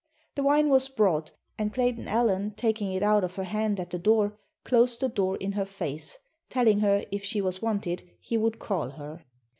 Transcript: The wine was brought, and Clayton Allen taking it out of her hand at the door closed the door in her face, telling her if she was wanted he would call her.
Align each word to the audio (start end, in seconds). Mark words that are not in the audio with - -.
The 0.33 0.41
wine 0.41 0.69
was 0.69 0.87
brought, 0.87 1.33
and 1.59 1.71
Clayton 1.71 2.07
Allen 2.07 2.55
taking 2.57 2.91
it 2.91 3.03
out 3.03 3.23
of 3.23 3.35
her 3.35 3.43
hand 3.43 3.79
at 3.79 3.91
the 3.91 3.99
door 3.99 4.35
closed 4.63 4.99
the 4.99 5.07
door 5.09 5.37
in 5.37 5.51
her 5.51 5.63
face, 5.63 6.17
telling 6.49 6.79
her 6.79 7.05
if 7.11 7.23
she 7.23 7.39
was 7.39 7.61
wanted 7.61 8.09
he 8.19 8.35
would 8.35 8.57
call 8.57 8.89
her. 8.89 9.23